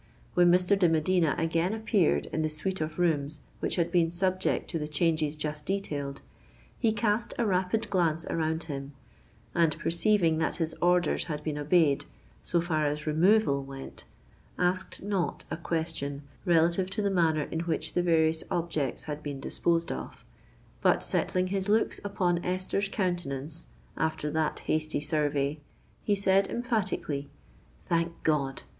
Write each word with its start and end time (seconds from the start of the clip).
When 0.33 0.51
Mr. 0.51 0.79
de 0.79 0.89
Medina 0.89 1.35
again 1.37 1.75
appeared 1.75 2.25
in 2.33 2.41
the 2.41 2.49
suite 2.49 2.81
of 2.81 2.97
rooms 2.97 3.41
which 3.59 3.75
had 3.75 3.91
been 3.91 4.09
subject 4.09 4.67
to 4.71 4.79
the 4.79 4.87
changes 4.87 5.35
just 5.35 5.67
detailed, 5.67 6.23
he 6.79 6.91
cast 6.91 7.35
a 7.37 7.45
rapid 7.45 7.87
glance 7.91 8.25
around 8.25 8.63
him, 8.63 8.93
and 9.53 9.77
perceiving 9.77 10.39
that 10.39 10.55
his 10.55 10.73
orders 10.81 11.25
had 11.25 11.43
been 11.43 11.59
obeyed 11.59 12.05
so 12.41 12.59
far 12.59 12.87
as 12.87 13.05
removal 13.05 13.63
went, 13.63 14.05
asked 14.57 15.03
not 15.03 15.45
a 15.51 15.57
question 15.57 16.23
relative 16.45 16.89
to 16.89 17.03
the 17.03 17.11
manner 17.11 17.43
in 17.51 17.59
which 17.59 17.93
the 17.93 18.01
various 18.01 18.43
objects 18.49 19.03
had 19.03 19.21
been 19.21 19.39
disposed 19.39 19.91
of: 19.91 20.25
but, 20.81 21.03
settling 21.03 21.45
his 21.49 21.69
looks 21.69 22.01
upon 22.03 22.43
Esther's 22.43 22.89
countenance, 22.89 23.67
after 23.95 24.31
that 24.31 24.61
hasty 24.61 24.99
survey, 24.99 25.59
he 26.03 26.15
said 26.15 26.47
emphatically, 26.47 27.29
"_Thank 27.87 28.13
God! 28.23 28.63